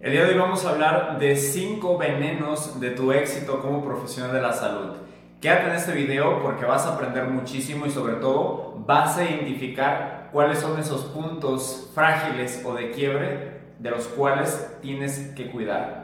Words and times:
El 0.00 0.12
día 0.12 0.24
de 0.24 0.32
hoy 0.32 0.38
vamos 0.38 0.64
a 0.64 0.70
hablar 0.70 1.18
de 1.18 1.36
5 1.36 1.96
venenos 1.96 2.78
de 2.78 2.90
tu 2.90 3.12
éxito 3.12 3.60
como 3.60 3.82
profesional 3.82 4.32
de 4.32 4.42
la 4.42 4.52
salud. 4.52 4.96
Quédate 5.40 5.68
en 5.68 5.76
este 5.76 5.92
video 5.92 6.42
porque 6.42 6.66
vas 6.66 6.84
a 6.84 6.94
aprender 6.94 7.24
muchísimo 7.28 7.86
y 7.86 7.90
sobre 7.90 8.16
todo 8.16 8.74
vas 8.86 9.16
a 9.16 9.24
identificar 9.24 10.28
cuáles 10.32 10.58
son 10.58 10.78
esos 10.78 11.04
puntos 11.04 11.90
frágiles 11.94 12.62
o 12.66 12.74
de 12.74 12.90
quiebre 12.90 13.60
de 13.78 13.90
los 13.90 14.06
cuales 14.08 14.78
tienes 14.82 15.32
que 15.34 15.50
cuidar. 15.50 16.03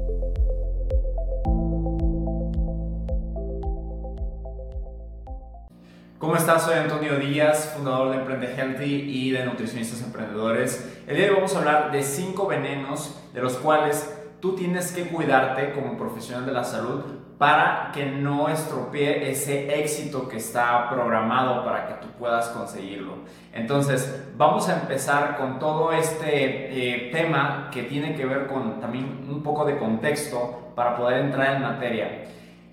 ¿Cómo 6.21 6.35
estás? 6.35 6.65
Soy 6.65 6.75
Antonio 6.75 7.17
Díaz, 7.17 7.73
fundador 7.75 8.11
de 8.11 8.17
Emprende 8.17 8.53
Healthy 8.55 9.09
y 9.09 9.31
de 9.31 9.43
Nutricionistas 9.43 10.03
Emprendedores. 10.03 11.01
El 11.07 11.15
día 11.15 11.25
de 11.25 11.31
hoy 11.31 11.37
vamos 11.37 11.55
a 11.55 11.57
hablar 11.57 11.91
de 11.91 12.03
cinco 12.03 12.45
venenos 12.45 13.19
de 13.33 13.41
los 13.41 13.53
cuales 13.53 14.23
tú 14.39 14.53
tienes 14.53 14.91
que 14.91 15.07
cuidarte 15.07 15.71
como 15.71 15.97
profesional 15.97 16.45
de 16.45 16.51
la 16.51 16.63
salud 16.63 17.05
para 17.39 17.89
que 17.91 18.05
no 18.05 18.49
estropee 18.49 19.31
ese 19.31 19.81
éxito 19.81 20.29
que 20.29 20.37
está 20.37 20.91
programado 20.91 21.65
para 21.65 21.87
que 21.87 21.93
tú 21.95 22.07
puedas 22.19 22.49
conseguirlo. 22.49 23.13
Entonces, 23.51 24.23
vamos 24.37 24.69
a 24.69 24.79
empezar 24.79 25.37
con 25.37 25.57
todo 25.57 25.91
este 25.91 26.27
eh, 26.27 27.09
tema 27.11 27.71
que 27.73 27.81
tiene 27.81 28.13
que 28.13 28.27
ver 28.27 28.45
con 28.45 28.79
también 28.79 29.25
un 29.27 29.41
poco 29.41 29.65
de 29.65 29.79
contexto 29.79 30.71
para 30.75 30.95
poder 30.95 31.25
entrar 31.25 31.55
en 31.55 31.63
materia. 31.63 32.25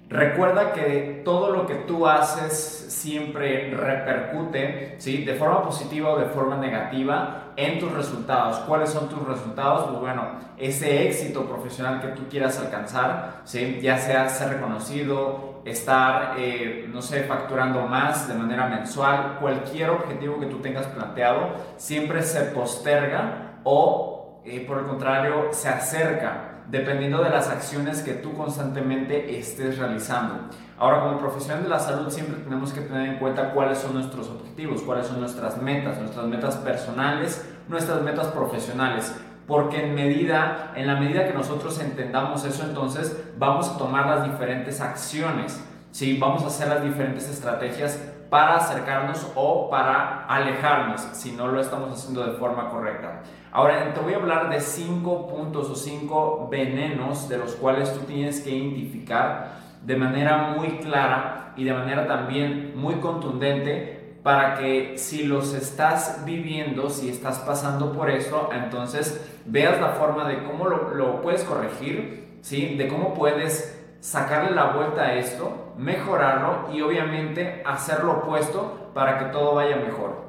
Recuerda 0.08 0.72
que 0.72 1.20
todo 1.22 1.50
lo 1.50 1.66
que 1.66 1.74
tú 1.74 2.06
haces 2.06 2.54
siempre 2.88 3.70
repercute, 3.74 4.94
¿sí? 4.98 5.22
De 5.24 5.34
forma 5.34 5.62
positiva 5.62 6.10
o 6.10 6.18
de 6.18 6.26
forma 6.26 6.56
negativa 6.56 7.52
en 7.56 7.78
tus 7.78 7.92
resultados. 7.92 8.56
¿Cuáles 8.60 8.88
son 8.88 9.10
tus 9.10 9.22
resultados? 9.26 9.84
Pues 9.88 10.00
bueno, 10.00 10.22
ese 10.56 11.06
éxito 11.06 11.44
profesional 11.44 12.00
que 12.00 12.08
tú 12.08 12.22
quieras 12.30 12.58
alcanzar, 12.58 13.42
¿sí? 13.44 13.80
Ya 13.82 13.98
sea 13.98 14.30
ser 14.30 14.54
reconocido, 14.54 15.60
estar, 15.66 16.36
eh, 16.38 16.88
no 16.90 17.02
sé, 17.02 17.24
facturando 17.24 17.82
más 17.82 18.28
de 18.28 18.34
manera 18.34 18.66
mensual, 18.66 19.36
cualquier 19.38 19.90
objetivo 19.90 20.40
que 20.40 20.46
tú 20.46 20.60
tengas 20.60 20.86
planteado, 20.86 21.50
siempre 21.76 22.22
se 22.22 22.44
posterga 22.44 23.60
o, 23.64 24.40
eh, 24.46 24.64
por 24.66 24.78
el 24.78 24.86
contrario, 24.86 25.48
se 25.52 25.68
acerca 25.68 26.57
dependiendo 26.70 27.22
de 27.22 27.30
las 27.30 27.48
acciones 27.48 28.02
que 28.02 28.14
tú 28.14 28.34
constantemente 28.34 29.38
estés 29.38 29.78
realizando. 29.78 30.48
Ahora, 30.78 31.00
como 31.00 31.18
profesional 31.18 31.62
de 31.62 31.68
la 31.68 31.78
salud, 31.78 32.10
siempre 32.10 32.36
tenemos 32.36 32.72
que 32.72 32.82
tener 32.82 33.08
en 33.08 33.18
cuenta 33.18 33.52
cuáles 33.52 33.78
son 33.78 33.94
nuestros 33.94 34.28
objetivos, 34.28 34.82
cuáles 34.82 35.06
son 35.06 35.20
nuestras 35.20 35.60
metas, 35.60 35.98
nuestras 35.98 36.26
metas 36.26 36.56
personales, 36.56 37.44
nuestras 37.68 38.02
metas 38.02 38.28
profesionales. 38.28 39.14
Porque 39.46 39.82
en 39.82 39.94
medida, 39.94 40.72
en 40.76 40.86
la 40.86 40.96
medida 40.96 41.26
que 41.26 41.32
nosotros 41.32 41.80
entendamos 41.80 42.44
eso, 42.44 42.64
entonces 42.64 43.16
vamos 43.38 43.68
a 43.68 43.78
tomar 43.78 44.06
las 44.06 44.30
diferentes 44.30 44.80
acciones, 44.82 45.58
¿sí? 45.90 46.18
Vamos 46.18 46.42
a 46.44 46.48
hacer 46.48 46.68
las 46.68 46.82
diferentes 46.82 47.28
estrategias 47.30 47.98
para 48.28 48.56
acercarnos 48.56 49.26
o 49.34 49.70
para 49.70 50.26
alejarnos 50.26 51.00
si 51.12 51.32
no 51.32 51.48
lo 51.48 51.60
estamos 51.60 51.90
haciendo 51.92 52.26
de 52.26 52.36
forma 52.36 52.68
correcta. 52.68 53.22
Ahora 53.50 53.94
te 53.94 54.00
voy 54.00 54.12
a 54.12 54.16
hablar 54.16 54.50
de 54.50 54.60
cinco 54.60 55.26
puntos 55.26 55.70
o 55.70 55.74
cinco 55.74 56.48
venenos 56.50 57.28
de 57.28 57.38
los 57.38 57.54
cuales 57.54 57.92
tú 57.94 58.00
tienes 58.00 58.40
que 58.42 58.50
identificar 58.50 59.58
de 59.82 59.96
manera 59.96 60.54
muy 60.56 60.78
clara 60.78 61.54
y 61.56 61.64
de 61.64 61.72
manera 61.72 62.06
también 62.06 62.72
muy 62.76 62.96
contundente 62.96 64.18
para 64.22 64.56
que 64.56 64.98
si 64.98 65.24
los 65.24 65.54
estás 65.54 66.22
viviendo, 66.26 66.90
si 66.90 67.08
estás 67.08 67.38
pasando 67.38 67.92
por 67.92 68.10
eso, 68.10 68.50
entonces 68.52 69.26
veas 69.46 69.80
la 69.80 69.90
forma 69.90 70.28
de 70.28 70.42
cómo 70.42 70.66
lo, 70.66 70.94
lo 70.94 71.22
puedes 71.22 71.44
corregir, 71.44 72.38
¿sí? 72.42 72.76
de 72.76 72.86
cómo 72.88 73.14
puedes 73.14 73.78
sacarle 74.00 74.50
la 74.50 74.72
vuelta 74.72 75.02
a 75.02 75.14
esto, 75.14 75.72
mejorarlo 75.78 76.72
y 76.72 76.82
obviamente 76.82 77.62
hacer 77.64 78.04
lo 78.04 78.18
opuesto 78.18 78.90
para 78.92 79.18
que 79.18 79.24
todo 79.26 79.54
vaya 79.54 79.76
mejor. 79.76 80.27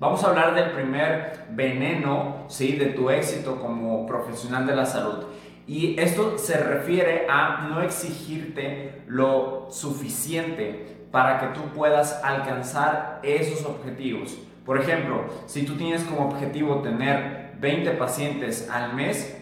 Vamos 0.00 0.24
a 0.24 0.28
hablar 0.28 0.54
del 0.54 0.70
primer 0.70 1.44
veneno, 1.50 2.46
¿sí? 2.48 2.76
De 2.76 2.86
tu 2.86 3.10
éxito 3.10 3.60
como 3.60 4.06
profesional 4.06 4.66
de 4.66 4.74
la 4.74 4.86
salud. 4.86 5.26
Y 5.66 6.00
esto 6.00 6.38
se 6.38 6.56
refiere 6.56 7.26
a 7.28 7.68
no 7.68 7.82
exigirte 7.82 9.02
lo 9.06 9.66
suficiente 9.70 11.04
para 11.12 11.38
que 11.38 11.48
tú 11.48 11.60
puedas 11.74 12.18
alcanzar 12.24 13.20
esos 13.22 13.66
objetivos. 13.66 14.38
Por 14.64 14.80
ejemplo, 14.80 15.26
si 15.44 15.66
tú 15.66 15.76
tienes 15.76 16.02
como 16.04 16.30
objetivo 16.30 16.80
tener 16.80 17.52
20 17.60 17.90
pacientes 17.90 18.70
al 18.70 18.94
mes, 18.94 19.36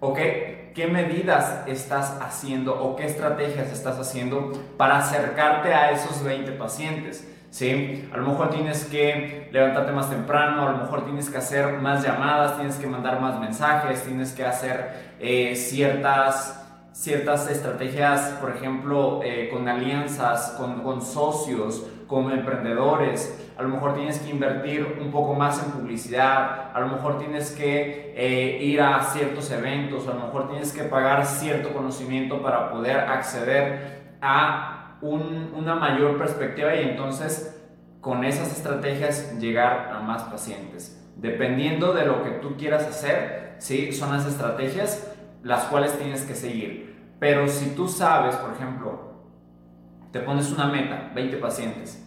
¿ok? 0.00 0.18
qué 0.74 0.86
medidas 0.86 1.66
estás 1.66 2.18
haciendo 2.20 2.82
o 2.82 2.96
qué 2.96 3.04
estrategias 3.06 3.72
estás 3.72 3.98
haciendo 3.98 4.52
para 4.76 4.98
acercarte 4.98 5.72
a 5.72 5.90
esos 5.90 6.22
20 6.22 6.52
pacientes. 6.52 7.28
¿Sí? 7.52 8.08
A 8.12 8.16
lo 8.16 8.26
mejor 8.28 8.50
tienes 8.50 8.86
que 8.86 9.48
levantarte 9.52 9.92
más 9.92 10.10
temprano, 10.10 10.66
a 10.66 10.72
lo 10.72 10.78
mejor 10.78 11.04
tienes 11.04 11.28
que 11.30 11.38
hacer 11.38 11.78
más 11.78 12.02
llamadas, 12.02 12.56
tienes 12.56 12.76
que 12.76 12.86
mandar 12.86 13.20
más 13.20 13.38
mensajes, 13.38 14.02
tienes 14.02 14.32
que 14.32 14.44
hacer 14.44 15.12
eh, 15.20 15.54
ciertas 15.54 16.58
ciertas 16.92 17.50
estrategias, 17.50 18.36
por 18.40 18.50
ejemplo, 18.50 19.20
eh, 19.24 19.48
con 19.50 19.66
alianzas, 19.66 20.54
con, 20.58 21.00
socios, 21.00 21.86
con 22.06 22.30
emprendedores. 22.30 23.50
A 23.56 23.62
lo 23.62 23.70
mejor 23.70 23.94
tienes 23.94 24.18
que 24.18 24.30
invertir 24.30 24.98
un 25.00 25.10
poco 25.10 25.34
más 25.34 25.64
en 25.64 25.72
publicidad, 25.72 26.70
a 26.74 26.80
lo 26.80 26.88
mejor 26.88 27.18
tienes 27.18 27.50
que 27.52 28.12
eh, 28.14 28.62
ir 28.62 28.82
a 28.82 29.02
ciertos 29.04 29.50
eventos, 29.50 30.06
a 30.06 30.14
lo 30.14 30.26
mejor 30.26 30.50
tienes 30.50 30.72
que 30.72 30.82
pagar 30.84 31.24
cierto 31.24 31.72
conocimiento 31.72 32.42
para 32.42 32.70
poder 32.70 32.98
acceder 32.98 34.02
a 34.20 34.71
un, 35.02 35.52
una 35.54 35.74
mayor 35.74 36.16
perspectiva 36.16 36.74
y 36.76 36.88
entonces 36.88 37.60
con 38.00 38.24
esas 38.24 38.56
estrategias 38.56 39.38
llegar 39.38 39.92
a 39.94 40.00
más 40.00 40.24
pacientes. 40.24 40.98
Dependiendo 41.16 41.92
de 41.92 42.06
lo 42.06 42.22
que 42.24 42.30
tú 42.30 42.56
quieras 42.56 42.86
hacer, 42.86 43.56
¿sí? 43.58 43.92
son 43.92 44.12
las 44.12 44.26
estrategias 44.26 45.12
las 45.42 45.64
cuales 45.64 45.96
tienes 45.98 46.22
que 46.22 46.34
seguir. 46.34 47.14
Pero 47.18 47.46
si 47.48 47.74
tú 47.76 47.88
sabes, 47.88 48.34
por 48.36 48.54
ejemplo, 48.54 49.12
te 50.10 50.20
pones 50.20 50.50
una 50.50 50.66
meta, 50.66 51.10
20 51.14 51.36
pacientes, 51.36 52.04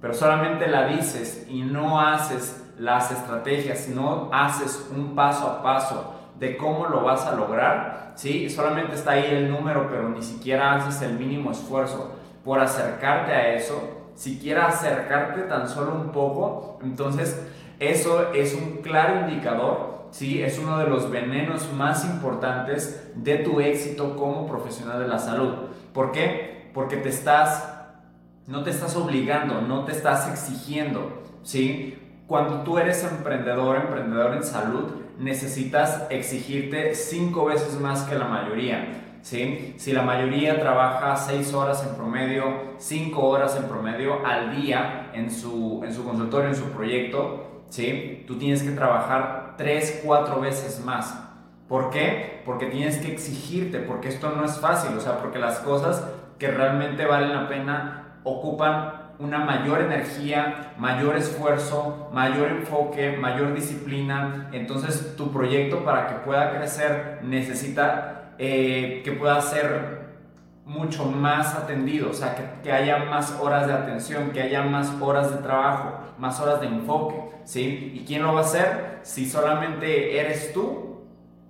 pero 0.00 0.14
solamente 0.14 0.66
la 0.66 0.86
dices 0.86 1.46
y 1.48 1.62
no 1.62 2.00
haces 2.00 2.72
las 2.78 3.10
estrategias, 3.10 3.88
no 3.88 4.30
haces 4.32 4.90
un 4.94 5.14
paso 5.14 5.46
a 5.46 5.62
paso 5.62 6.14
de 6.38 6.56
cómo 6.56 6.86
lo 6.86 7.02
vas 7.02 7.26
a 7.26 7.36
lograr, 7.36 8.12
¿sí? 8.16 8.50
Solamente 8.50 8.94
está 8.94 9.12
ahí 9.12 9.26
el 9.30 9.50
número, 9.50 9.88
pero 9.88 10.08
ni 10.08 10.22
siquiera 10.22 10.74
haces 10.74 11.02
el 11.02 11.18
mínimo 11.18 11.52
esfuerzo 11.52 12.16
por 12.44 12.60
acercarte 12.60 13.32
a 13.32 13.54
eso, 13.54 14.10
siquiera 14.14 14.66
acercarte 14.68 15.42
tan 15.42 15.68
solo 15.68 15.94
un 15.94 16.12
poco, 16.12 16.78
entonces 16.82 17.40
eso 17.80 18.32
es 18.32 18.54
un 18.54 18.82
claro 18.82 19.28
indicador 19.28 19.94
¿sí? 20.14 20.40
Es 20.42 20.60
uno 20.60 20.78
de 20.78 20.86
los 20.86 21.10
venenos 21.10 21.72
más 21.72 22.04
importantes 22.04 23.10
de 23.16 23.38
tu 23.38 23.60
éxito 23.60 24.16
como 24.16 24.46
profesional 24.46 25.00
de 25.00 25.08
la 25.08 25.18
salud. 25.18 25.54
¿Por 25.92 26.12
qué? 26.12 26.70
Porque 26.72 26.96
te 26.96 27.08
estás, 27.08 27.68
no 28.46 28.62
te 28.62 28.70
estás 28.70 28.94
obligando, 28.94 29.60
no 29.60 29.84
te 29.84 29.90
estás 29.90 30.30
exigiendo, 30.30 31.22
¿sí? 31.42 31.98
Cuando 32.28 32.62
tú 32.62 32.78
eres 32.78 33.02
emprendedor, 33.02 33.76
emprendedor 33.76 34.34
en 34.36 34.44
salud, 34.44 34.92
necesitas 35.18 36.06
exigirte 36.10 36.94
cinco 36.94 37.46
veces 37.46 37.80
más 37.80 38.02
que 38.02 38.16
la 38.16 38.26
mayoría. 38.26 39.03
¿Sí? 39.24 39.74
Si 39.78 39.92
la 39.92 40.02
mayoría 40.02 40.60
trabaja 40.60 41.16
seis 41.16 41.54
horas 41.54 41.84
en 41.88 41.96
promedio, 41.96 42.74
cinco 42.76 43.26
horas 43.26 43.56
en 43.56 43.64
promedio 43.64 44.24
al 44.24 44.54
día 44.54 45.10
en 45.14 45.30
su, 45.30 45.82
en 45.82 45.94
su 45.94 46.04
consultorio, 46.04 46.50
en 46.50 46.54
su 46.54 46.66
proyecto, 46.66 47.64
¿sí? 47.70 48.22
Tú 48.26 48.36
tienes 48.36 48.62
que 48.62 48.72
trabajar 48.72 49.54
tres, 49.56 50.02
cuatro 50.04 50.40
veces 50.40 50.84
más. 50.84 51.18
¿Por 51.68 51.88
qué? 51.88 52.42
Porque 52.44 52.66
tienes 52.66 52.98
que 52.98 53.10
exigirte, 53.12 53.78
porque 53.78 54.08
esto 54.08 54.30
no 54.30 54.44
es 54.44 54.58
fácil, 54.58 54.94
o 54.94 55.00
sea, 55.00 55.16
porque 55.18 55.38
las 55.38 55.58
cosas 55.60 56.06
que 56.38 56.48
realmente 56.48 57.06
valen 57.06 57.34
la 57.34 57.48
pena 57.48 58.18
ocupan 58.24 59.04
una 59.18 59.38
mayor 59.38 59.80
energía, 59.80 60.74
mayor 60.76 61.16
esfuerzo, 61.16 62.10
mayor 62.12 62.48
enfoque, 62.48 63.16
mayor 63.16 63.54
disciplina. 63.54 64.50
Entonces 64.52 65.16
tu 65.16 65.32
proyecto 65.32 65.82
para 65.82 66.08
que 66.08 66.14
pueda 66.16 66.54
crecer 66.58 67.20
necesita 67.22 68.23
eh, 68.38 69.02
que 69.04 69.12
pueda 69.12 69.40
ser 69.40 70.04
mucho 70.64 71.04
más 71.04 71.54
atendido, 71.54 72.10
o 72.10 72.14
sea, 72.14 72.34
que, 72.34 72.62
que, 72.62 72.72
haya 72.72 72.98
más 73.04 73.38
horas 73.40 73.66
de 73.66 73.74
atención, 73.74 74.30
que 74.30 74.42
haya 74.42 74.62
más 74.62 74.90
horas 75.00 75.30
de 75.30 75.42
trabajo, 75.42 75.98
más 76.18 76.40
horas 76.40 76.60
de 76.60 76.68
enfoque, 76.68 77.16
¿sí? 77.44 77.92
¿Y 77.94 78.04
quién 78.06 78.22
lo 78.22 78.32
va 78.32 78.40
a 78.40 78.44
hacer? 78.44 79.00
Si 79.02 79.28
solamente 79.28 80.18
eres 80.18 80.52
tú, 80.54 81.02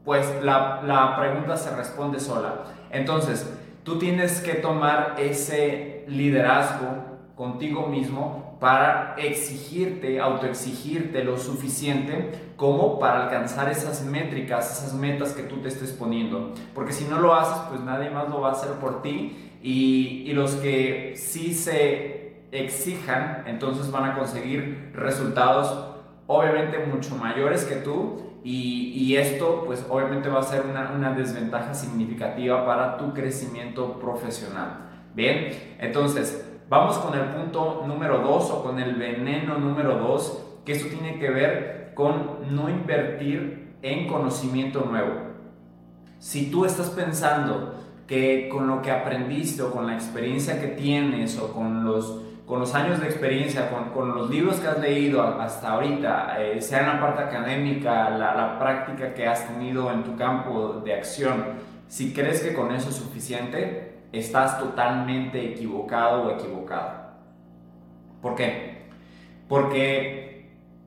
pues 0.04 0.26
la, 0.42 0.82
la 0.84 1.16
pregunta 1.16 1.56
se 1.56 1.74
responde 1.74 2.18
sola. 2.18 2.64
Entonces, 2.90 3.48
tú 3.84 3.98
tienes 3.98 4.40
que 4.40 4.54
tomar 4.54 5.14
ese 5.18 6.04
liderazgo 6.08 7.04
contigo 7.36 7.86
mismo 7.86 8.43
para 8.64 9.14
exigirte, 9.18 10.18
autoexigirte 10.18 11.22
lo 11.22 11.36
suficiente 11.36 12.30
como 12.56 12.98
para 12.98 13.24
alcanzar 13.24 13.70
esas 13.70 14.02
métricas, 14.06 14.78
esas 14.78 14.94
metas 14.94 15.34
que 15.34 15.42
tú 15.42 15.58
te 15.58 15.68
estés 15.68 15.90
poniendo. 15.90 16.54
Porque 16.74 16.94
si 16.94 17.04
no 17.04 17.20
lo 17.20 17.34
haces, 17.34 17.58
pues 17.68 17.82
nadie 17.82 18.08
más 18.08 18.30
lo 18.30 18.40
va 18.40 18.48
a 18.48 18.52
hacer 18.52 18.70
por 18.80 19.02
ti 19.02 19.58
y, 19.62 20.22
y 20.24 20.32
los 20.32 20.52
que 20.52 21.12
sí 21.14 21.52
se 21.52 22.46
exijan, 22.52 23.44
entonces 23.46 23.90
van 23.90 24.12
a 24.12 24.18
conseguir 24.18 24.92
resultados 24.94 25.90
obviamente 26.26 26.78
mucho 26.86 27.16
mayores 27.16 27.66
que 27.66 27.74
tú 27.74 28.38
y, 28.44 28.92
y, 28.94 29.16
esto 29.18 29.64
pues 29.66 29.84
obviamente 29.90 30.30
va 30.30 30.40
a 30.40 30.42
ser 30.42 30.62
una, 30.64 30.90
una, 30.96 31.12
desventaja 31.12 31.74
significativa 31.74 32.64
para 32.64 32.96
tu 32.96 33.12
crecimiento 33.12 33.98
profesional. 34.00 34.88
Bien, 35.14 35.76
entonces 35.78 36.53
vamos 36.78 36.98
con 36.98 37.14
el 37.14 37.26
punto 37.26 37.84
número 37.86 38.18
2 38.18 38.50
o 38.50 38.62
con 38.64 38.80
el 38.80 38.96
veneno 38.96 39.58
número 39.58 39.96
2, 39.96 40.62
que 40.64 40.72
esto 40.72 40.88
tiene 40.88 41.20
que 41.20 41.30
ver 41.30 41.92
con 41.94 42.38
no 42.50 42.68
invertir 42.68 43.76
en 43.82 44.08
conocimiento 44.08 44.80
nuevo. 44.80 45.12
Si 46.18 46.50
tú 46.50 46.64
estás 46.64 46.90
pensando 46.90 47.74
que 48.08 48.48
con 48.48 48.66
lo 48.66 48.82
que 48.82 48.90
aprendiste 48.90 49.62
o 49.62 49.70
con 49.70 49.86
la 49.86 49.94
experiencia 49.94 50.60
que 50.60 50.68
tienes 50.68 51.38
o 51.38 51.52
con 51.52 51.84
los 51.84 52.20
con 52.44 52.60
los 52.60 52.74
años 52.74 53.00
de 53.00 53.06
experiencia, 53.06 53.70
con, 53.70 53.88
con, 53.88 54.14
los 54.14 54.28
libros 54.28 54.56
que 54.56 54.66
has 54.66 54.78
leído 54.78 55.22
hasta 55.22 55.70
ahorita, 55.70 56.36
eh, 56.42 56.60
sea 56.60 56.80
en 56.80 56.88
la 56.88 57.00
parte 57.00 57.22
académica, 57.22 58.10
la, 58.10 58.34
la, 58.34 58.58
práctica 58.58 59.14
que 59.14 59.26
has 59.26 59.48
tenido 59.48 59.90
en 59.90 60.04
tu 60.04 60.14
campo 60.14 60.82
de 60.84 60.92
acción, 60.92 61.42
si 61.88 62.12
crees 62.12 62.42
que 62.42 62.52
con 62.52 62.70
eso 62.74 62.90
es 62.90 62.96
suficiente, 62.96 63.93
estás 64.18 64.58
totalmente 64.58 65.52
equivocado 65.52 66.22
o 66.22 66.30
equivocado. 66.32 67.04
¿Por 68.20 68.34
qué? 68.34 68.88
Porque 69.48 70.24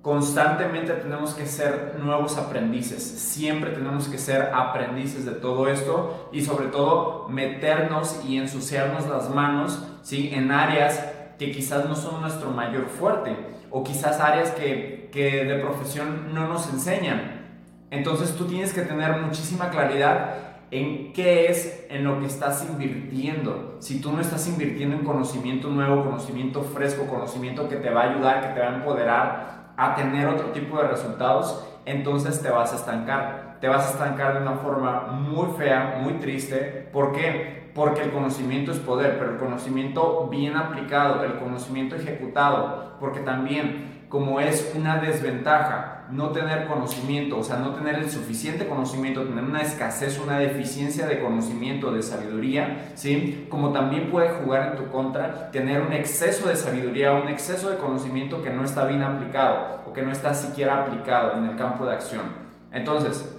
constantemente 0.01 0.93
tenemos 0.93 1.33
que 1.33 1.45
ser 1.45 1.97
nuevos 1.99 2.37
aprendices, 2.37 3.03
siempre 3.03 3.71
tenemos 3.71 4.07
que 4.07 4.17
ser 4.17 4.51
aprendices 4.53 5.25
de 5.25 5.33
todo 5.33 5.67
esto 5.67 6.29
y 6.31 6.41
sobre 6.43 6.67
todo 6.67 7.27
meternos 7.27 8.21
y 8.25 8.37
ensuciarnos 8.37 9.07
las 9.07 9.29
manos 9.29 9.83
¿sí? 10.03 10.31
en 10.33 10.51
áreas 10.51 11.05
que 11.37 11.51
quizás 11.51 11.85
no 11.89 11.95
son 11.95 12.21
nuestro 12.21 12.51
mayor 12.51 12.85
fuerte 12.87 13.35
o 13.69 13.83
quizás 13.83 14.19
áreas 14.19 14.51
que, 14.51 15.09
que 15.11 15.43
de 15.43 15.59
profesión 15.59 16.33
no 16.33 16.47
nos 16.47 16.71
enseñan. 16.71 17.45
Entonces 17.91 18.35
tú 18.35 18.45
tienes 18.45 18.73
que 18.73 18.81
tener 18.81 19.17
muchísima 19.17 19.69
claridad 19.69 20.56
en 20.71 21.13
qué 21.13 21.47
es 21.47 21.85
en 21.89 22.03
lo 22.03 22.19
que 22.19 22.25
estás 22.25 22.67
invirtiendo. 22.69 23.77
Si 23.79 24.01
tú 24.01 24.11
no 24.11 24.21
estás 24.21 24.47
invirtiendo 24.47 24.95
en 24.95 25.03
conocimiento 25.03 25.69
nuevo, 25.69 26.03
conocimiento 26.03 26.61
fresco, 26.61 27.07
conocimiento 27.07 27.69
que 27.69 27.77
te 27.77 27.89
va 27.89 28.01
a 28.01 28.11
ayudar, 28.11 28.41
que 28.41 28.53
te 28.53 28.59
va 28.59 28.67
a 28.67 28.75
empoderar 28.75 29.73
a 29.77 29.95
tener 29.95 30.27
otro 30.27 30.47
tipo 30.47 30.77
de 30.77 30.87
resultados, 30.87 31.65
entonces 31.85 32.41
te 32.41 32.49
vas 32.49 32.73
a 32.73 32.75
estancar. 32.75 33.57
Te 33.61 33.67
vas 33.67 33.87
a 33.87 33.91
estancar 33.91 34.33
de 34.33 34.41
una 34.41 34.57
forma 34.57 35.07
muy 35.11 35.55
fea, 35.57 35.99
muy 36.01 36.13
triste. 36.13 36.89
¿Por 36.91 37.13
qué? 37.13 37.57
porque 37.77 38.01
el 38.01 38.11
conocimiento 38.11 38.71
es 38.71 38.79
poder, 38.79 39.19
pero 39.19 39.33
el 39.33 39.37
conocimiento 39.37 40.27
bien 40.31 40.57
aplicado, 40.57 41.23
el 41.23 41.37
conocimiento 41.37 41.95
ejecutado, 41.95 42.95
porque 42.99 43.19
también 43.19 44.05
como 44.09 44.39
es 44.39 44.73
una 44.75 44.97
desventaja 44.97 45.96
no 46.11 46.29
tener 46.29 46.67
conocimiento, 46.67 47.39
o 47.39 47.43
sea, 47.43 47.57
no 47.57 47.71
tener 47.71 47.95
el 47.95 48.09
suficiente 48.09 48.67
conocimiento, 48.67 49.23
tener 49.23 49.43
una 49.43 49.61
escasez, 49.61 50.19
una 50.19 50.39
deficiencia 50.39 51.05
de 51.05 51.19
conocimiento, 51.19 51.91
de 51.91 52.01
sabiduría, 52.01 52.91
¿sí? 52.95 53.47
Como 53.49 53.71
también 53.71 54.09
puede 54.09 54.29
jugar 54.29 54.71
en 54.71 54.77
tu 54.77 54.91
contra 54.91 55.51
tener 55.51 55.81
un 55.81 55.93
exceso 55.93 56.47
de 56.49 56.55
sabiduría, 56.55 57.13
un 57.13 57.27
exceso 57.27 57.69
de 57.69 57.77
conocimiento 57.77 58.41
que 58.41 58.49
no 58.49 58.63
está 58.63 58.85
bien 58.85 59.03
aplicado 59.03 59.81
o 59.85 59.93
que 59.93 60.01
no 60.01 60.11
está 60.11 60.33
siquiera 60.33 60.83
aplicado 60.83 61.37
en 61.37 61.45
el 61.45 61.55
campo 61.55 61.85
de 61.85 61.93
acción. 61.93 62.23
Entonces, 62.71 63.37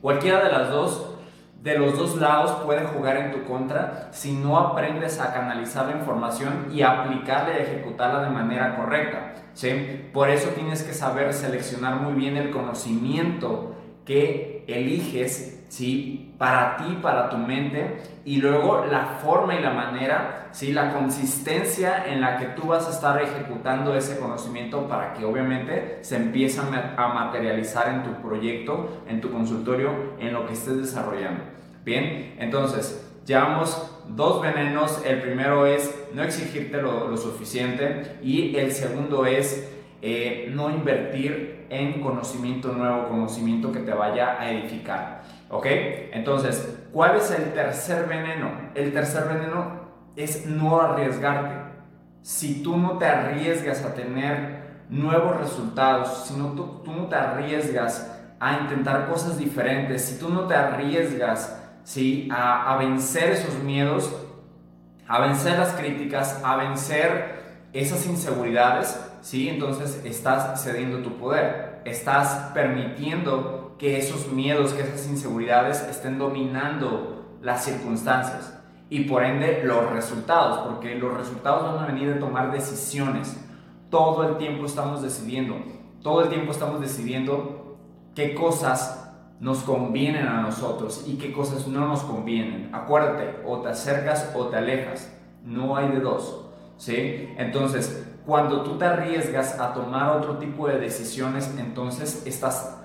cualquiera 0.00 0.42
de 0.42 0.50
las 0.50 0.70
dos 0.70 1.11
de 1.62 1.78
los 1.78 1.96
dos 1.96 2.16
lados 2.16 2.50
puede 2.64 2.84
jugar 2.86 3.16
en 3.16 3.30
tu 3.30 3.44
contra 3.44 4.08
si 4.10 4.32
no 4.32 4.58
aprendes 4.58 5.20
a 5.20 5.32
canalizar 5.32 5.86
la 5.86 5.92
información 5.92 6.66
y 6.72 6.82
aplicarla 6.82 7.56
y 7.56 7.62
ejecutarla 7.62 8.24
de 8.24 8.30
manera 8.30 8.76
correcta. 8.76 9.34
¿sí? 9.54 10.08
Por 10.12 10.28
eso 10.28 10.48
tienes 10.50 10.82
que 10.82 10.92
saber 10.92 11.32
seleccionar 11.32 12.00
muy 12.00 12.14
bien 12.14 12.36
el 12.36 12.50
conocimiento 12.50 13.76
que 14.04 14.64
eliges 14.66 15.51
¿sí? 15.72 16.34
para 16.36 16.76
ti, 16.76 16.98
para 17.00 17.30
tu 17.30 17.38
mente, 17.38 17.96
y 18.26 18.36
luego 18.36 18.84
la 18.90 19.06
forma 19.22 19.54
y 19.54 19.62
la 19.62 19.70
manera, 19.70 20.48
¿sí? 20.52 20.70
la 20.70 20.92
consistencia 20.92 22.04
en 22.06 22.20
la 22.20 22.36
que 22.36 22.44
tú 22.48 22.66
vas 22.66 22.86
a 22.88 22.90
estar 22.90 23.22
ejecutando 23.22 23.96
ese 23.96 24.18
conocimiento 24.18 24.86
para 24.86 25.14
que 25.14 25.24
obviamente 25.24 26.00
se 26.02 26.16
empiece 26.16 26.60
a 26.60 27.08
materializar 27.08 27.88
en 27.88 28.02
tu 28.02 28.20
proyecto, 28.20 29.02
en 29.08 29.22
tu 29.22 29.32
consultorio, 29.32 30.12
en 30.18 30.34
lo 30.34 30.46
que 30.46 30.52
estés 30.52 30.76
desarrollando. 30.76 31.42
Bien, 31.86 32.34
entonces, 32.38 33.10
llevamos 33.24 33.98
dos 34.08 34.42
venenos. 34.42 35.02
El 35.06 35.22
primero 35.22 35.64
es 35.64 36.06
no 36.12 36.22
exigirte 36.22 36.82
lo, 36.82 37.16
suficiente 37.16 38.18
y 38.22 38.56
el 38.56 38.72
segundo 38.72 39.24
es 39.24 39.72
eh, 40.02 40.50
no 40.54 40.68
invertir 40.68 41.64
en 41.70 42.02
conocimiento 42.02 42.74
nuevo, 42.74 43.08
conocimiento 43.08 43.72
que 43.72 43.80
te 43.80 43.94
vaya 43.94 44.38
a 44.38 44.50
edificar. 44.50 45.21
¿Ok? 45.52 45.66
Entonces, 46.12 46.78
¿cuál 46.92 47.14
es 47.16 47.30
el 47.30 47.52
tercer 47.52 48.08
veneno? 48.08 48.50
El 48.74 48.92
tercer 48.92 49.28
veneno 49.28 49.82
es 50.16 50.46
no 50.46 50.80
arriesgarte. 50.80 51.70
Si 52.22 52.62
tú 52.62 52.76
no 52.76 52.98
te 52.98 53.06
arriesgas 53.06 53.84
a 53.84 53.94
tener 53.94 54.82
nuevos 54.88 55.36
resultados, 55.36 56.24
si 56.26 56.34
no, 56.34 56.48
tú, 56.54 56.82
tú 56.84 56.92
no 56.92 57.06
te 57.06 57.14
arriesgas 57.14 58.18
a 58.40 58.58
intentar 58.62 59.06
cosas 59.08 59.38
diferentes, 59.38 60.04
si 60.04 60.18
tú 60.18 60.28
no 60.28 60.48
te 60.48 60.54
arriesgas 60.56 61.62
¿sí? 61.84 62.28
A, 62.32 62.76
vencer 62.78 63.30
esos 63.30 63.62
miedos, 63.62 64.14
a 65.06 65.20
vencer 65.20 65.58
las 65.58 65.72
críticas, 65.72 66.40
a 66.44 66.56
vencer 66.56 67.68
esas 67.72 68.06
inseguridades, 68.06 68.98
¿sí? 69.20 69.48
Entonces 69.48 70.00
estás 70.04 70.62
cediendo 70.62 70.98
tu 70.98 71.16
poder, 71.18 71.82
estás 71.84 72.50
permitiendo 72.54 73.61
que 73.82 73.98
esos 73.98 74.28
miedos, 74.28 74.74
que 74.74 74.82
esas 74.82 75.08
inseguridades 75.08 75.82
estén 75.90 76.16
dominando 76.16 77.36
las 77.42 77.64
circunstancias 77.64 78.56
y 78.88 79.06
por 79.06 79.24
ende 79.24 79.64
los 79.64 79.90
resultados, 79.90 80.68
porque 80.68 80.94
los 80.94 81.12
resultados 81.16 81.74
van 81.74 81.82
a 81.82 81.86
venir 81.88 82.14
de 82.14 82.20
tomar 82.20 82.52
decisiones. 82.52 83.36
Todo 83.90 84.22
el 84.22 84.36
tiempo 84.36 84.66
estamos 84.66 85.02
decidiendo, 85.02 85.56
todo 86.00 86.22
el 86.22 86.28
tiempo 86.28 86.52
estamos 86.52 86.80
decidiendo 86.80 87.76
qué 88.14 88.36
cosas 88.36 89.12
nos 89.40 89.64
convienen 89.64 90.28
a 90.28 90.42
nosotros 90.42 91.02
y 91.08 91.14
qué 91.16 91.32
cosas 91.32 91.66
no 91.66 91.88
nos 91.88 92.04
convienen. 92.04 92.70
Acuérdate, 92.72 93.40
o 93.44 93.62
te 93.62 93.70
acercas 93.70 94.30
o 94.36 94.46
te 94.46 94.58
alejas. 94.58 95.12
No 95.44 95.76
hay 95.76 95.88
de 95.88 95.98
dos. 95.98 96.44
¿sí? 96.76 97.28
Entonces, 97.36 98.06
cuando 98.24 98.62
tú 98.62 98.78
te 98.78 98.84
arriesgas 98.84 99.58
a 99.58 99.74
tomar 99.74 100.16
otro 100.16 100.38
tipo 100.38 100.68
de 100.68 100.78
decisiones, 100.78 101.52
entonces 101.58 102.22
estás, 102.26 102.78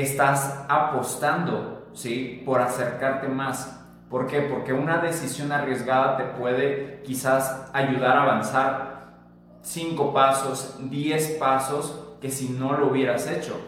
estás 0.00 0.64
apostando 0.68 1.88
¿sí? 1.92 2.42
por 2.44 2.60
acercarte 2.60 3.28
más. 3.28 3.84
¿Por 4.10 4.26
qué? 4.26 4.42
Porque 4.42 4.72
una 4.72 4.98
decisión 4.98 5.52
arriesgada 5.52 6.16
te 6.16 6.24
puede 6.24 7.02
quizás 7.04 7.68
ayudar 7.72 8.16
a 8.16 8.22
avanzar 8.22 9.06
cinco 9.62 10.12
pasos, 10.12 10.76
diez 10.90 11.36
pasos 11.40 12.16
que 12.20 12.30
si 12.30 12.50
no 12.50 12.76
lo 12.76 12.88
hubieras 12.88 13.26
hecho. 13.28 13.58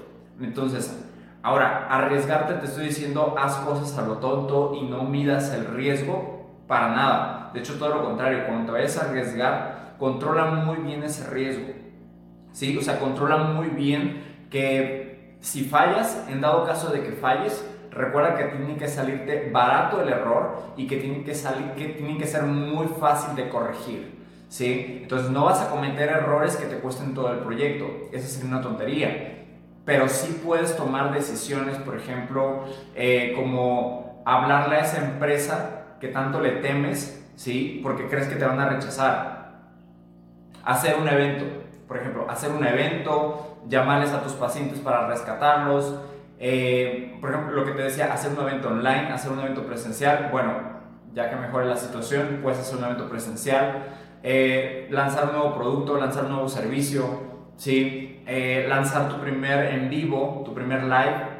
Entonces, 0.40 0.97
Ahora, 1.42 1.87
arriesgarte 1.88 2.54
te 2.54 2.66
estoy 2.66 2.87
diciendo, 2.87 3.35
haz 3.38 3.56
cosas 3.58 3.97
a 3.97 4.06
lo 4.06 4.18
tonto 4.18 4.75
y 4.75 4.82
no 4.82 5.04
midas 5.04 5.52
el 5.54 5.66
riesgo 5.66 6.62
para 6.66 6.88
nada. 6.88 7.50
De 7.54 7.61
hecho, 7.61 7.78
todo 7.78 7.90
lo 7.90 8.04
contrario, 8.04 8.44
cuando 8.47 8.66
te 8.66 8.73
vayas 8.73 8.99
a 8.99 9.08
arriesgar, 9.08 9.94
controla 9.99 10.47
muy 10.47 10.78
bien 10.78 11.02
ese 11.04 11.30
riesgo. 11.30 11.73
¿Sí? 12.52 12.76
O 12.76 12.82
sea, 12.82 12.99
controla 12.99 13.37
muy 13.38 13.68
bien 13.68 14.47
que 14.50 15.08
si 15.40 15.64
fallas, 15.64 16.25
en 16.28 16.40
dado 16.40 16.66
caso 16.66 16.90
de 16.90 17.02
que 17.02 17.12
falles, 17.12 17.64
recuerda 17.90 18.37
que 18.37 18.45
tiene 18.45 18.76
que 18.76 18.88
salirte 18.88 19.50
barato 19.52 20.00
el 20.00 20.09
error 20.09 20.62
y 20.76 20.87
que 20.87 20.97
tiene 20.97 21.25
que, 21.25 21.35
salir, 21.35 21.73
que, 21.73 21.88
tiene 21.88 22.18
que 22.18 22.26
ser 22.26 22.42
muy 22.42 22.87
fácil 22.87 23.35
de 23.37 23.49
corregir. 23.49 24.18
¿Sí? 24.49 25.00
Entonces 25.02 25.30
no 25.30 25.45
vas 25.45 25.61
a 25.61 25.68
cometer 25.68 26.09
errores 26.09 26.57
que 26.57 26.64
te 26.64 26.76
cuesten 26.76 27.12
todo 27.12 27.33
el 27.33 27.40
proyecto. 27.40 27.87
Esa 28.12 28.26
sería 28.26 28.49
una 28.49 28.62
tontería 28.62 29.38
pero 29.88 30.07
sí 30.07 30.42
puedes 30.45 30.76
tomar 30.76 31.14
decisiones, 31.14 31.78
por 31.78 31.97
ejemplo, 31.97 32.64
eh, 32.95 33.33
como 33.35 34.23
hablarle 34.26 34.76
a 34.76 34.80
esa 34.80 34.99
empresa 34.99 35.97
que 35.99 36.09
tanto 36.09 36.42
le 36.42 36.57
temes, 36.61 37.26
¿sí? 37.37 37.80
Porque 37.83 38.07
crees 38.07 38.28
que 38.28 38.35
te 38.35 38.45
van 38.45 38.61
a 38.61 38.68
rechazar. 38.68 39.62
Hacer 40.62 40.97
un 40.97 41.09
evento, 41.09 41.47
por 41.88 41.97
ejemplo, 41.97 42.26
hacer 42.28 42.50
un 42.52 42.66
evento, 42.66 43.48
llamarles 43.68 44.12
a 44.12 44.22
tus 44.22 44.32
pacientes 44.32 44.80
para 44.80 45.06
rescatarlos, 45.06 45.94
eh, 46.40 47.16
por 47.20 47.30
ejemplo, 47.30 47.56
lo 47.56 47.64
que 47.64 47.72
te 47.72 47.82
decía, 47.82 48.12
hacer 48.12 48.32
un 48.32 48.46
evento 48.46 48.68
online, 48.68 49.12
hacer 49.12 49.32
un 49.32 49.40
evento 49.40 49.64
presencial, 49.66 50.28
bueno, 50.30 50.78
ya 51.12 51.30
que 51.30 51.37
mejore 51.37 51.66
la 51.66 51.76
situación, 51.76 52.40
puedes 52.42 52.60
hacer 52.60 52.78
un 52.78 52.84
evento 52.84 53.08
presencial, 53.08 53.87
eh, 54.22 54.87
lanzar 54.90 55.26
un 55.26 55.32
nuevo 55.32 55.54
producto, 55.54 55.96
lanzar 55.96 56.25
un 56.25 56.32
nuevo 56.32 56.48
servicio, 56.48 57.04
¿sí? 57.56 58.22
Eh, 58.26 58.66
lanzar 58.68 59.08
tu 59.08 59.20
primer 59.20 59.75
en 59.75 59.88
vivo, 59.88 60.42
tu 60.44 60.54
primer 60.54 60.84
live, 60.84 61.38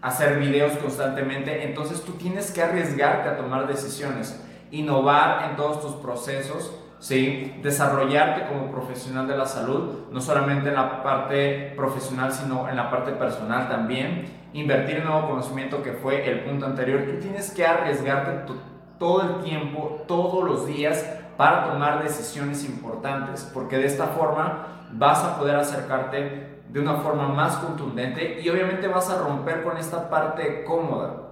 hacer 0.00 0.38
videos 0.38 0.72
constantemente. 0.78 1.64
Entonces 1.64 2.02
tú 2.02 2.12
tienes 2.12 2.50
que 2.50 2.62
arriesgarte 2.62 3.28
a 3.28 3.36
tomar 3.36 3.66
decisiones, 3.66 4.42
innovar 4.70 5.50
en 5.50 5.56
todos 5.56 5.82
tus 5.82 5.94
procesos, 5.96 6.72
¿sí? 7.00 7.58
desarrollarte 7.62 8.46
como 8.46 8.70
profesional 8.70 9.26
de 9.26 9.36
la 9.36 9.46
salud, 9.46 10.10
no 10.12 10.20
solamente 10.20 10.68
en 10.68 10.76
la 10.76 11.02
parte 11.02 11.72
profesional, 11.74 12.30
sino 12.32 12.68
en 12.68 12.76
la 12.76 12.90
parte 12.90 13.12
personal 13.12 13.68
también. 13.68 14.38
Invertir 14.52 14.98
en 14.98 15.04
nuevo 15.04 15.28
conocimiento 15.28 15.82
que 15.82 15.94
fue 15.94 16.28
el 16.30 16.40
punto 16.40 16.66
anterior. 16.66 17.02
Tú 17.04 17.18
tienes 17.20 17.52
que 17.52 17.66
arriesgarte 17.66 18.52
todo 18.98 19.22
el 19.22 19.44
tiempo, 19.44 20.02
todos 20.06 20.44
los 20.44 20.66
días, 20.66 21.04
para 21.36 21.64
tomar 21.64 22.02
decisiones 22.02 22.68
importantes, 22.68 23.50
porque 23.54 23.78
de 23.78 23.86
esta 23.86 24.08
forma 24.08 24.86
vas 24.92 25.24
a 25.24 25.38
poder 25.38 25.56
acercarte 25.56 26.60
de 26.68 26.80
una 26.80 26.96
forma 26.96 27.28
más 27.28 27.56
contundente 27.56 28.40
y 28.42 28.48
obviamente 28.50 28.88
vas 28.88 29.08
a 29.08 29.22
romper 29.22 29.62
con 29.62 29.76
esta 29.76 30.10
parte 30.10 30.64
cómoda. 30.64 31.30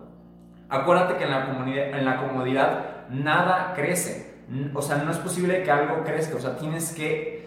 Acuérdate 0.68 1.16
que 1.16 1.24
en 1.24 1.30
la, 1.30 1.98
en 1.98 2.04
la 2.04 2.16
comodidad 2.26 3.08
nada 3.10 3.72
crece. 3.74 4.27
O 4.74 4.82
sea, 4.82 4.98
no 4.98 5.10
es 5.10 5.18
posible 5.18 5.62
que 5.62 5.70
algo 5.70 6.04
crezca. 6.04 6.36
O 6.36 6.40
sea, 6.40 6.56
tienes 6.56 6.92
que, 6.92 7.46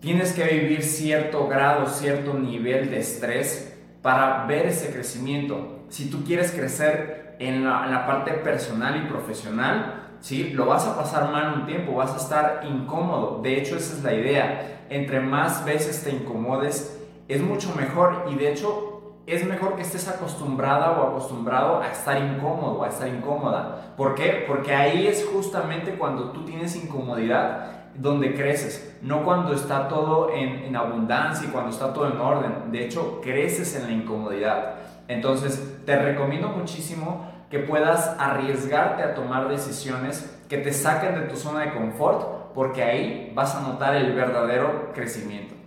tienes 0.00 0.32
que 0.32 0.44
vivir 0.44 0.82
cierto 0.82 1.48
grado, 1.48 1.86
cierto 1.88 2.34
nivel 2.34 2.90
de 2.90 3.00
estrés 3.00 3.76
para 4.02 4.46
ver 4.46 4.66
ese 4.66 4.92
crecimiento. 4.92 5.84
Si 5.88 6.08
tú 6.08 6.24
quieres 6.24 6.52
crecer 6.52 7.36
en 7.40 7.64
la, 7.64 8.06
parte 8.06 8.32
personal 8.32 9.02
y 9.02 9.08
profesional, 9.08 10.10
¿sí? 10.20 10.50
Lo 10.50 10.66
vas 10.66 10.86
a 10.86 10.96
pasar 10.96 11.32
mal 11.32 11.54
un 11.60 11.66
tiempo, 11.66 11.94
vas 11.94 12.12
a 12.12 12.16
estar 12.16 12.60
incómodo. 12.68 13.40
De 13.42 13.58
hecho, 13.58 13.76
esa 13.76 13.96
es 13.96 14.02
la 14.04 14.14
idea. 14.14 14.86
Entre 14.88 15.20
más 15.20 15.64
veces 15.64 16.02
te 16.04 16.10
incomodes, 16.10 17.00
es 17.28 17.40
mucho 17.40 17.74
mejor 17.76 18.26
y 18.30 18.34
de 18.34 18.52
hecho 18.52 18.89
es 19.32 19.46
mejor 19.46 19.76
que 19.76 19.82
estés 19.82 20.08
acostumbrada 20.08 20.92
o 20.92 21.08
acostumbrado 21.08 21.80
a 21.80 21.88
estar 21.88 22.16
incómodo, 22.16 22.82
a 22.82 22.88
estar 22.88 23.08
incómoda. 23.08 23.94
¿Por 23.96 24.14
qué? 24.14 24.44
Porque 24.46 24.74
ahí 24.74 25.06
es 25.06 25.26
justamente 25.32 25.94
cuando 25.94 26.30
tú 26.30 26.44
tienes 26.44 26.76
incomodidad 26.76 27.66
donde 27.94 28.34
creces, 28.34 28.96
no 29.02 29.24
cuando 29.24 29.52
está 29.52 29.88
todo 29.88 30.32
en, 30.32 30.64
en 30.64 30.76
abundancia 30.76 31.46
y 31.46 31.50
cuando 31.50 31.70
está 31.70 31.92
todo 31.92 32.06
en 32.06 32.18
orden. 32.18 32.72
De 32.72 32.84
hecho, 32.84 33.20
creces 33.20 33.76
en 33.76 33.84
la 33.84 33.92
incomodidad. 33.92 34.74
Entonces, 35.08 35.82
te 35.84 35.96
recomiendo 35.96 36.48
muchísimo 36.48 37.26
que 37.50 37.58
puedas 37.58 38.14
arriesgarte 38.18 39.02
a 39.02 39.14
tomar 39.14 39.48
decisiones 39.48 40.38
que 40.48 40.58
te 40.58 40.72
saquen 40.72 41.14
de 41.14 41.22
tu 41.22 41.36
zona 41.36 41.60
de 41.60 41.74
confort, 41.74 42.52
porque 42.54 42.82
ahí 42.82 43.32
vas 43.34 43.54
a 43.54 43.60
notar 43.60 43.94
el 43.96 44.14
verdadero 44.14 44.92
crecimiento. 44.94 45.59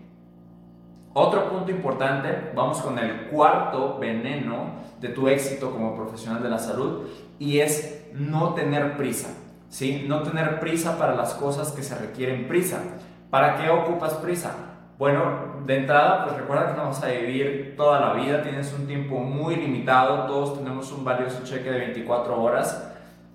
Otro 1.15 1.47
punto 1.49 1.69
importante, 1.69 2.51
vamos 2.55 2.81
con 2.81 2.97
el 2.97 3.27
cuarto 3.27 3.99
veneno 3.99 4.81
de 4.99 5.09
tu 5.09 5.27
éxito 5.27 5.69
como 5.69 5.95
profesional 5.95 6.41
de 6.41 6.49
la 6.49 6.57
salud 6.57 7.07
y 7.37 7.59
es 7.59 8.07
no 8.13 8.55
tener 8.55 8.97
prisa, 8.97 9.29
¿sí? 9.69 10.05
No 10.07 10.23
tener 10.23 10.59
prisa 10.59 10.97
para 10.97 11.13
las 11.13 11.35
cosas 11.35 11.71
que 11.71 11.83
se 11.83 11.95
requieren 11.95 12.47
prisa. 12.47 12.81
¿Para 13.29 13.57
qué 13.57 13.69
ocupas 13.69 14.13
prisa? 14.15 14.55
Bueno, 14.97 15.61
de 15.65 15.77
entrada, 15.77 16.25
pues 16.25 16.37
recuerda 16.37 16.71
que 16.71 16.77
no 16.77 16.85
vas 16.85 17.03
a 17.03 17.07
vivir 17.07 17.75
toda 17.77 17.99
la 17.99 18.13
vida, 18.13 18.41
tienes 18.41 18.73
un 18.73 18.87
tiempo 18.87 19.19
muy 19.19 19.55
limitado, 19.55 20.25
todos 20.25 20.57
tenemos 20.57 20.91
un 20.91 21.03
valioso 21.03 21.43
cheque 21.43 21.69
de 21.69 21.79
24 21.79 22.41
horas 22.41 22.91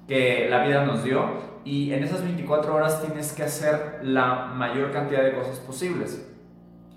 que 0.08 0.48
la 0.50 0.64
vida 0.64 0.84
nos 0.84 1.04
dio 1.04 1.26
y 1.64 1.92
en 1.92 2.02
esas 2.02 2.22
24 2.22 2.74
horas 2.74 3.02
tienes 3.02 3.32
que 3.32 3.42
hacer 3.42 4.00
la 4.02 4.46
mayor 4.46 4.90
cantidad 4.90 5.22
de 5.22 5.34
cosas 5.34 5.58
posibles. 5.58 6.26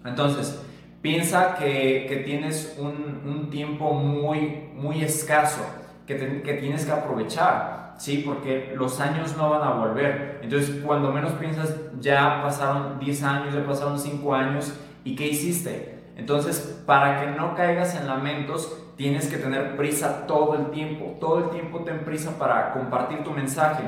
Entonces, 0.05 0.63
piensa 1.01 1.55
que, 1.55 2.23
tienes 2.25 2.77
un, 2.79 3.49
tiempo 3.49 3.93
muy, 3.93 4.69
muy 4.75 5.03
escaso 5.03 5.61
que, 6.07 6.41
que 6.41 6.53
tienes 6.55 6.85
que 6.85 6.91
aprovechar, 6.91 7.95
¿sí? 7.97 8.23
Porque 8.25 8.73
los 8.75 8.99
años 8.99 9.35
no 9.35 9.49
van 9.49 9.63
a 9.63 9.71
volver. 9.71 10.39
Entonces, 10.41 10.81
cuando 10.85 11.11
menos 11.11 11.33
piensas, 11.33 11.75
ya 11.99 12.41
pasaron 12.41 12.99
10 12.99 13.23
años, 13.23 13.53
ya 13.53 13.65
pasaron 13.65 13.99
5 13.99 14.33
años, 14.33 14.73
¿y 15.03 15.15
qué 15.15 15.27
hiciste? 15.27 15.99
Entonces, 16.15 16.81
para 16.85 17.21
que 17.21 17.31
no 17.31 17.55
caigas 17.55 17.95
en 17.95 18.07
lamentos, 18.07 18.77
tienes 18.95 19.27
que 19.27 19.37
tener 19.37 19.75
prisa 19.75 20.27
todo 20.27 20.55
el 20.55 20.71
tiempo. 20.71 21.17
Todo 21.19 21.45
el 21.45 21.49
tiempo 21.49 21.79
ten 21.79 22.05
prisa 22.05 22.37
para 22.37 22.73
compartir 22.73 23.23
tu 23.23 23.31
mensaje. 23.31 23.83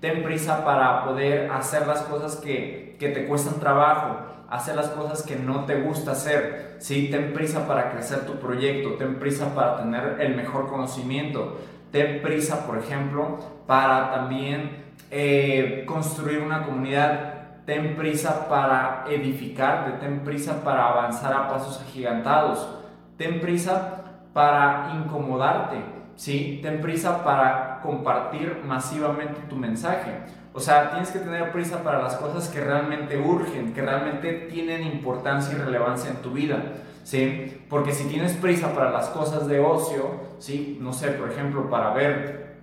Ten 0.00 0.22
prisa 0.22 0.64
para 0.64 1.04
poder 1.04 1.50
hacer 1.50 1.86
las 1.86 2.02
cosas 2.02 2.36
que, 2.36 2.96
que 2.98 3.10
te 3.10 3.26
cuestan 3.26 3.60
trabajo 3.60 4.35
hacer 4.50 4.76
las 4.76 4.88
cosas 4.88 5.22
que 5.22 5.36
no 5.36 5.64
te 5.64 5.80
gusta 5.80 6.12
hacer. 6.12 6.76
¿sí? 6.78 7.08
Ten 7.10 7.32
prisa 7.32 7.66
para 7.66 7.90
crecer 7.90 8.26
tu 8.26 8.34
proyecto, 8.34 8.94
ten 8.94 9.18
prisa 9.18 9.54
para 9.54 9.78
tener 9.78 10.20
el 10.20 10.36
mejor 10.36 10.68
conocimiento, 10.68 11.58
ten 11.90 12.22
prisa, 12.22 12.66
por 12.66 12.78
ejemplo, 12.78 13.38
para 13.66 14.10
también 14.10 14.84
eh, 15.10 15.84
construir 15.86 16.40
una 16.40 16.64
comunidad, 16.64 17.64
ten 17.64 17.96
prisa 17.96 18.48
para 18.48 19.04
edificarte, 19.08 19.92
ten 19.98 20.20
prisa 20.20 20.62
para 20.62 20.88
avanzar 20.88 21.32
a 21.32 21.48
pasos 21.48 21.80
agigantados, 21.80 22.68
ten 23.16 23.40
prisa 23.40 24.04
para 24.32 24.92
incomodarte, 24.94 25.82
¿sí? 26.14 26.60
ten 26.62 26.80
prisa 26.80 27.24
para 27.24 27.80
compartir 27.82 28.62
masivamente 28.64 29.40
tu 29.48 29.56
mensaje. 29.56 30.12
O 30.56 30.60
sea, 30.60 30.88
tienes 30.88 31.10
que 31.10 31.18
tener 31.18 31.52
prisa 31.52 31.82
para 31.82 32.02
las 32.02 32.14
cosas 32.14 32.48
que 32.48 32.62
realmente 32.62 33.18
urgen, 33.18 33.74
que 33.74 33.82
realmente 33.82 34.32
tienen 34.50 34.84
importancia 34.84 35.54
y 35.54 35.60
relevancia 35.60 36.10
en 36.10 36.16
tu 36.22 36.30
vida, 36.30 36.62
¿sí? 37.04 37.60
Porque 37.68 37.92
si 37.92 38.08
tienes 38.08 38.32
prisa 38.32 38.72
para 38.72 38.90
las 38.90 39.08
cosas 39.10 39.48
de 39.48 39.60
ocio, 39.60 40.12
¿sí? 40.38 40.78
No 40.80 40.94
sé, 40.94 41.08
por 41.08 41.30
ejemplo, 41.30 41.68
para 41.68 41.92
ver 41.92 42.56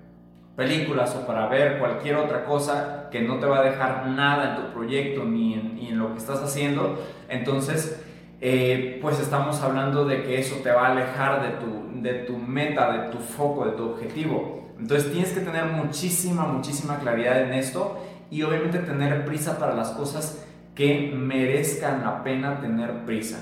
películas 0.55 1.15
o 1.15 1.27
para 1.27 1.45
ver 1.45 1.77
cualquier 1.77 2.15
otra 2.15 2.45
cosa 2.45 3.09
que 3.12 3.21
no 3.21 3.38
te 3.38 3.45
va 3.45 3.59
a 3.59 3.63
dejar 3.63 4.07
nada 4.07 4.50
en 4.50 4.63
tu 4.63 4.73
proyecto 4.73 5.23
ni 5.23 5.53
en, 5.53 6.00
lo 6.00 6.13
que 6.13 6.17
estás 6.17 6.41
haciendo, 6.41 7.00
entonces, 7.29 8.03
eh, 8.41 8.97
pues 9.03 9.19
estamos 9.19 9.62
hablando 9.62 10.05
de 10.05 10.23
que 10.23 10.39
eso 10.39 10.55
te 10.63 10.71
va 10.71 10.88
a 10.88 10.91
alejar 10.93 11.43
de 11.43 11.50
tu, 11.63 12.01
de 12.01 12.13
tu 12.23 12.39
meta, 12.39 12.91
de 12.91 13.12
tu 13.12 13.19
foco, 13.19 13.65
de 13.65 13.73
tu 13.73 13.91
objetivo. 13.91 14.62
Entonces 14.83 15.13
tienes 15.13 15.31
que 15.31 15.39
tener 15.39 15.63
muchísima, 15.67 16.43
muchísima 16.43 16.99
claridad 16.99 17.41
en 17.43 17.53
esto 17.53 18.03
y 18.29 18.43
obviamente 18.43 18.79
tener 18.79 19.23
prisa 19.23 19.57
para 19.57 19.73
las 19.73 19.91
cosas 19.91 20.43
que 20.75 21.09
merezcan 21.15 22.03
la 22.03 22.21
pena 22.21 22.59
tener 22.59 23.05
prisa. 23.05 23.41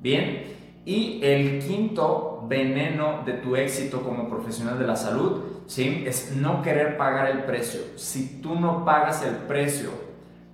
Bien, 0.00 0.44
y 0.86 1.20
el 1.22 1.58
quinto 1.58 2.46
veneno 2.48 3.22
de 3.26 3.34
tu 3.34 3.54
éxito 3.54 4.00
como 4.00 4.30
profesional 4.30 4.78
de 4.78 4.86
la 4.86 4.96
salud, 4.96 5.42
¿sí? 5.66 6.04
Es 6.06 6.34
no 6.34 6.62
querer 6.62 6.96
pagar 6.96 7.32
el 7.32 7.44
precio. 7.44 7.82
Si 7.96 8.40
tú 8.40 8.58
no 8.58 8.86
pagas 8.86 9.22
el 9.26 9.34
precio 9.46 9.90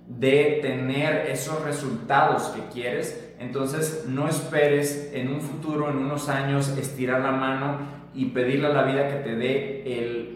de 0.05 0.59
tener 0.61 1.27
esos 1.29 1.63
resultados 1.63 2.49
que 2.49 2.61
quieres, 2.73 3.24
entonces 3.45 4.05
no 4.07 4.27
esperes 4.27 5.11
en 5.13 5.31
un 5.31 5.39
futuro, 5.39 5.89
en 5.89 5.97
unos 5.97 6.29
años, 6.29 6.75
estirar 6.77 7.21
la 7.21 7.31
mano 7.31 7.77
y 8.13 8.25
pedirle 8.25 8.67
a 8.67 8.71
la 8.71 8.83
vida 8.83 9.07
que 9.07 9.15
te 9.15 9.35
dé 9.35 9.83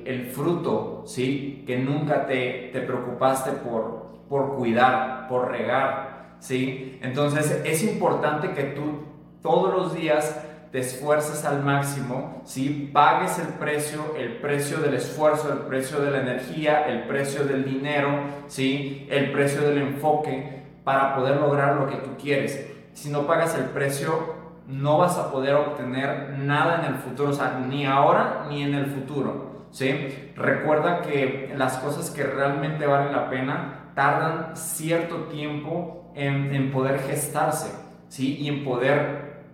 el, 0.06 0.26
fruto, 0.32 1.04
¿sí? 1.06 1.64
Que 1.66 1.78
nunca 1.78 2.26
te, 2.26 2.70
te 2.72 2.82
preocupaste 2.82 3.52
por, 3.52 4.26
por 4.30 4.56
cuidar, 4.56 5.28
por 5.28 5.50
regar, 5.50 6.36
¿sí? 6.40 7.00
Entonces 7.02 7.62
es 7.66 7.84
importante 7.84 8.52
que 8.52 8.64
tú 8.64 9.06
todos 9.42 9.74
los 9.74 9.96
días 9.96 10.46
te 10.72 10.80
esfuerces 10.80 11.46
al 11.46 11.64
máximo, 11.64 12.44
¿sí? 12.46 12.92
pagues 12.94 13.40
el 13.40 13.48
precio, 13.56 14.14
el 14.16 14.38
precio 14.38 14.78
del 14.78 14.94
esfuerzo, 14.94 15.52
el 15.52 15.60
precio 15.60 16.00
de 16.00 16.12
la 16.12 16.22
energía, 16.22 16.88
el 16.88 17.08
precio 17.08 17.44
del 17.44 17.66
dinero, 17.66 18.20
¿sí? 18.48 19.08
el 19.10 19.32
precio 19.32 19.62
del 19.62 19.80
enfoque 19.80 20.60
para 20.84 21.16
poder 21.16 21.38
lograr 21.38 21.76
lo 21.76 21.88
que 21.88 21.98
tú 21.98 22.12
quieres. 22.22 22.69
Si 23.00 23.10
no 23.10 23.26
pagas 23.26 23.56
el 23.56 23.64
precio, 23.70 24.36
no 24.68 24.98
vas 24.98 25.18
a 25.18 25.32
poder 25.32 25.56
obtener 25.56 26.38
nada 26.38 26.80
en 26.80 26.94
el 26.94 27.00
futuro, 27.00 27.30
o 27.30 27.34
sea, 27.34 27.58
ni 27.66 27.86
ahora 27.86 28.48
ni 28.50 28.62
en 28.62 28.74
el 28.74 28.88
futuro, 28.88 29.68
¿sí? 29.72 30.34
Recuerda 30.36 31.00
que 31.00 31.54
las 31.56 31.78
cosas 31.78 32.12
que 32.12 32.24
realmente 32.24 32.86
valen 32.86 33.14
la 33.14 33.30
pena 33.30 33.92
tardan 33.96 34.58
cierto 34.58 35.28
tiempo 35.28 36.12
en, 36.14 36.74
poder 36.74 37.00
gestarse, 37.00 37.72
¿sí? 38.10 38.36
Y 38.36 38.50
en 38.50 38.66
poder 38.66 39.46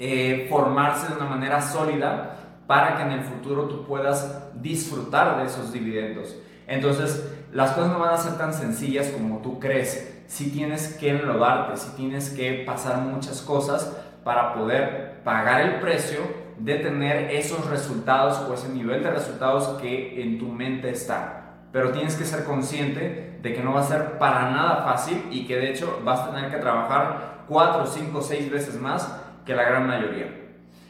eh, 0.00 0.48
formarse 0.50 1.12
de 1.12 1.20
una 1.20 1.30
manera 1.30 1.62
sólida 1.62 2.38
para 2.66 2.96
que 2.96 3.02
en 3.04 3.12
el 3.12 3.22
futuro 3.22 3.68
tú 3.68 3.86
puedas 3.86 4.50
disfrutar 4.60 5.38
de 5.38 5.44
esos 5.44 5.72
dividendos. 5.72 6.36
Entonces, 6.66 7.32
las 7.52 7.70
cosas 7.70 7.92
no 7.92 8.00
van 8.00 8.14
a 8.14 8.16
ser 8.16 8.36
tan 8.36 8.52
sencillas 8.52 9.10
como 9.10 9.38
tú 9.42 9.60
crees. 9.60 10.19
Si 10.30 10.52
tienes 10.52 10.94
que 10.94 11.10
enlodarte, 11.10 11.76
si 11.76 11.90
tienes 11.96 12.30
que 12.30 12.62
pasar 12.64 12.98
muchas 12.98 13.42
cosas 13.42 13.96
para 14.22 14.54
poder 14.54 15.22
pagar 15.24 15.60
el 15.60 15.80
precio 15.80 16.20
de 16.56 16.76
tener 16.76 17.32
esos 17.32 17.68
resultados 17.68 18.38
o 18.48 18.54
ese 18.54 18.68
nivel 18.68 19.02
de 19.02 19.10
resultados 19.10 19.80
que 19.80 20.22
en 20.22 20.38
tu 20.38 20.46
mente 20.46 20.88
está. 20.88 21.56
Pero 21.72 21.90
tienes 21.90 22.14
que 22.14 22.24
ser 22.24 22.44
consciente 22.44 23.40
de 23.42 23.52
que 23.52 23.60
no 23.60 23.74
va 23.74 23.80
a 23.80 23.82
ser 23.82 24.18
para 24.18 24.52
nada 24.52 24.84
fácil 24.84 25.20
y 25.32 25.48
que 25.48 25.56
de 25.56 25.72
hecho 25.72 26.00
vas 26.04 26.20
a 26.20 26.30
tener 26.32 26.48
que 26.48 26.58
trabajar 26.58 27.44
4, 27.48 27.84
5, 27.88 28.22
6 28.22 28.50
veces 28.52 28.80
más 28.80 29.12
que 29.44 29.56
la 29.56 29.64
gran 29.64 29.88
mayoría. 29.88 30.32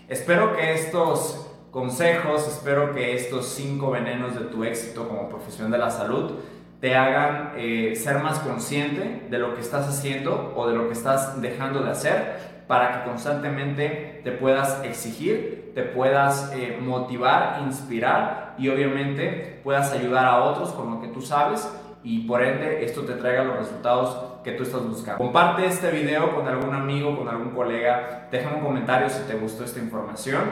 Espero 0.07 0.55
que 0.55 0.75
estos 0.75 1.47
consejos, 1.71 2.47
espero 2.47 2.93
que 2.93 3.15
estos 3.15 3.47
5 3.47 3.91
venenos 3.91 4.35
de 4.35 4.45
tu 4.45 4.65
éxito 4.65 5.09
como 5.09 5.31
profesión 5.31 5.71
de 5.71 5.79
la 5.79 5.91
salud 5.91 6.33
te 6.81 6.97
hagan 6.97 7.53
eh, 7.57 7.95
ser 7.95 8.21
más 8.21 8.39
consciente 8.39 9.27
de 9.29 9.39
lo 9.39 9.55
que 9.55 9.61
estás 9.61 9.87
haciendo 9.87 10.55
o 10.57 10.67
de 10.67 10.75
lo 10.75 10.87
que 10.87 10.95
estás 10.95 11.41
dejando 11.41 11.83
de 11.83 11.91
hacer 11.91 12.51
para 12.67 12.93
que 12.93 13.09
constantemente 13.11 14.21
te 14.23 14.33
puedas 14.33 14.83
exigir, 14.85 15.73
te 15.75 15.83
puedas 15.83 16.53
eh, 16.55 16.79
motivar, 16.81 17.61
inspirar 17.67 18.55
y 18.59 18.69
obviamente 18.69 19.61
puedas 19.65 19.93
ayudar 19.93 20.25
a 20.25 20.45
otros 20.45 20.71
con 20.71 20.91
lo 20.91 21.01
que 21.01 21.09
tú 21.09 21.21
sabes 21.21 21.69
y 22.03 22.21
por 22.27 22.43
ende 22.43 22.85
esto 22.85 23.03
te 23.03 23.15
traiga 23.15 23.45
los 23.45 23.59
resultados 23.59 24.43
que 24.43 24.53
tú 24.53 24.63
estás 24.63 24.87
buscando. 24.87 25.19
Comparte 25.19 25.67
este 25.67 25.91
video 25.91 26.35
con 26.35 26.49
algún 26.49 26.75
amigo, 26.75 27.19
con 27.19 27.29
algún 27.29 27.51
colega, 27.51 28.29
déjame 28.31 28.57
un 28.57 28.63
comentario 28.63 29.11
si 29.11 29.23
te 29.25 29.35
gustó 29.35 29.65
esta 29.65 29.81
información 29.81 30.43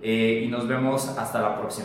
eh, 0.00 0.42
y 0.44 0.48
nos 0.48 0.66
vemos 0.66 1.08
hasta 1.18 1.40
la 1.40 1.56
próxima. 1.56 1.84